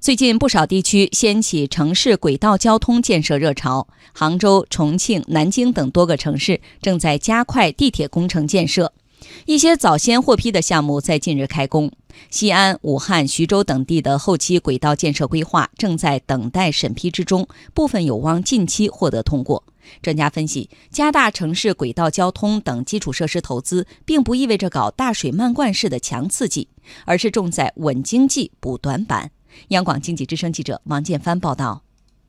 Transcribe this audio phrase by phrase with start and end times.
[0.00, 8.92] 最近不少地区掀起城市轨道交通建设热潮，杭州、重庆、南京等多个城市正在加快地铁工程建设。
[9.44, 11.90] 一些早先获批的项目在近日开工，
[12.30, 19.64] 西安、武汉、徐州等地的后期轨道建设规划正在等待审批之中，部分有望近期获得通过。
[20.00, 26.68] 专家分析，加大城市轨道交通等基础设施投资，并不意味着搞大水漫灌式的强刺激，
[27.04, 29.32] 而是重在稳经济、补短板。
[29.68, 31.82] 央广经济之声记者王建帆报道。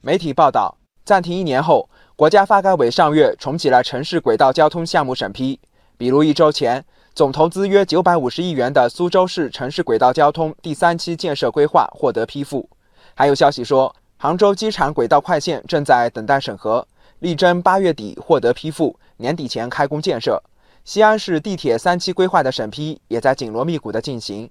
[0.00, 5.58] 媒体报道，暂停一年后，国家发改委上月重启了城市轨道交通项目审批。
[5.98, 6.84] 比如一周前，
[7.14, 12.68] 总投资约九百五十亿元的苏州市城市轨道交通第三期建设规划获得批复。
[13.14, 16.86] 还有消息说，杭州机场轨道快线正在等待审核，
[17.20, 20.42] 力争八月底获得批复，年底前开工建设。
[20.84, 24.48] 西安市地铁三期规划的审批也在紧锣密鼓地进行。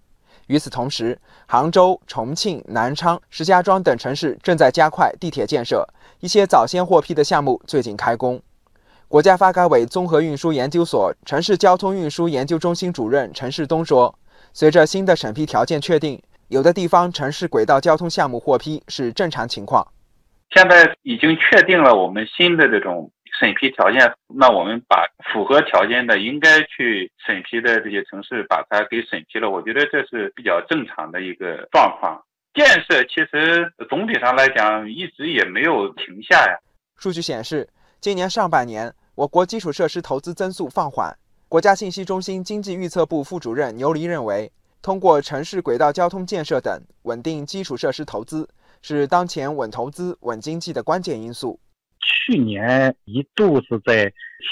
[0.48, 1.17] 与此同时，
[1.48, 5.88] 杭州、重庆、南昌、石家庄等城市正在加快地铁建设，
[6.20, 8.39] 一些早先获批的项目最近开工。
[9.08, 14.14] 国家发改委综合运输研究所城市交通运输研究中心主任陈世东说
[14.53, 19.88] ：“随着新的审批条件确定，有的地方城市轨道交通项目获批是正常情况。
[20.52, 32.23] 现在已经确定了我们新的这种。”审批条件，那我们把符合条件的应该去审批的这些城市把它给审批了，我觉得这是比较正常的一个状况。
[32.53, 36.58] 建设其实总体上来讲一直也没有停下呀。
[36.95, 37.67] 数据显示，
[38.00, 41.14] 今年上半年我国基础设施投资增速放缓。
[41.49, 44.49] 国家信息中心经济预测部副主任牛黎认为，
[44.81, 48.47] 通过城市轨道交通建设等稳定基础设施投资，
[48.81, 51.59] 是当前稳投资、稳经济的关键因素。
[52.26, 54.12] 去年一度是在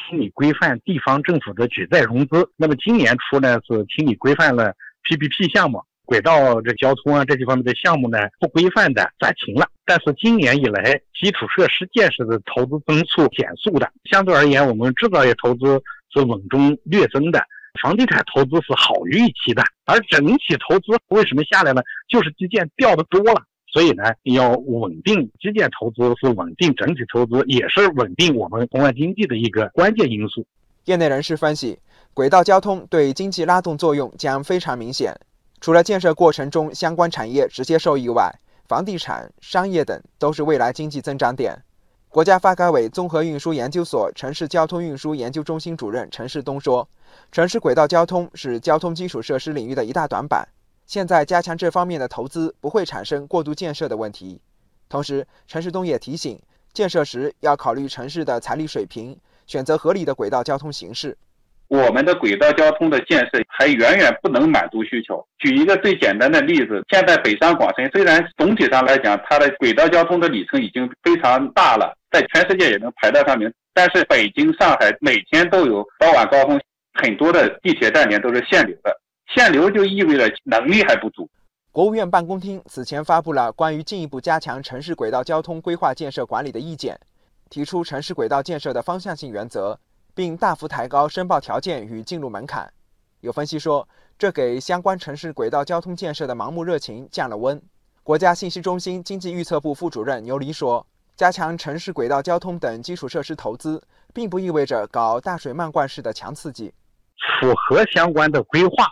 [0.09, 9.67] 清理规范地方政府的举债融资，那么今年初呢是清理规范了 PPP 项目，轨道这交通啊这些方面的项目呢不规范的暂停了。
[9.85, 15.81] 但是今年以来，基础设施建设的投资增速减速的，相对而言，我们制造业投资
[16.13, 17.43] 是稳中略增的，
[17.81, 21.81] 房地产投资是好于预期的，而整体投资为什么下来呢？
[22.07, 23.41] 就是基建掉的多了。
[23.73, 30.45] 所以呢，要稳定基建投资是稳定整体投资，也是稳定我们宏观经济的一个关键因素。
[30.85, 31.79] 业内人士分析，
[32.13, 35.19] 轨道交通对经济拉动作用将非常明显。
[35.59, 38.31] 除了建设过程中相关产业直接受益外，
[38.67, 41.57] 房地产、商业等都是未来经济增长点。
[42.09, 46.87] 国家发改委综合运输研究所城市交通运输研究中心主任陈世东说
[47.31, 50.47] ：“城市轨道交通是交通基础设施领域的一大短板。”
[50.85, 54.41] 现在加强这方面的投资，不会产生过度建设的问题。
[54.89, 56.39] 同时，陈世东也提醒，
[56.73, 59.17] 建设时要考虑城市的财力水平，
[59.47, 61.17] 选择合理的轨道交通形式。
[61.69, 65.25] 我们的轨道交通的建设还远远不能满足需求。
[65.39, 76.61] 举一个最简单的例子，现在北上广深虽然总体上来讲，它的轨道交通的里程已经非常大了，在全世界也能排到上名，但是北京、上海每天都有早晚高峰，
[76.93, 78.95] 很多的地铁站点都是限流的。
[79.35, 81.29] 限流就意味着能力还不足。
[81.71, 86.99] 国务院办公厅此前发布了关于进一步加强城市轨道交通规划建设管理的意见，
[87.49, 89.79] 提出城市轨道建设的方向性原则，
[90.13, 92.71] 并大幅抬高申报条件与进入门槛。
[93.21, 93.87] 有分析说，
[94.19, 97.59] 这给相关城市轨道交通建设的盲目热情降了温。
[98.03, 103.81] 国家信息中心经济预测部副主任牛黎说：“加强城市轨道交通等基础设施投资，
[104.13, 106.71] 并不意味着搞大水漫灌式的强刺激，
[107.39, 108.85] 符合相关的规划。”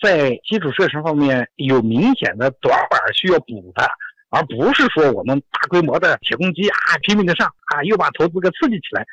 [0.00, 3.88] 在基础设施方面有明显的短板需要补的，
[4.30, 9.04] 而不是说我们大规模的铁公鸡啊拼命的上啊，又把投资给刺激起来。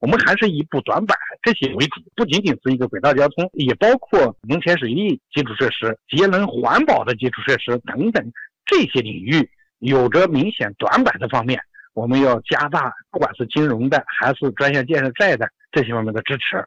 [0.00, 8.32] 我们还是以补短板这些为主，不仅仅是一个轨道交通，也包括农田水利基础设施、节能环保的基础设施等等
[8.66, 9.48] 这些领域
[9.78, 11.60] 有着明显短板的方面，
[11.94, 16.66] 我们要加大不管是金融的还是专项建设债的这些方面的支持。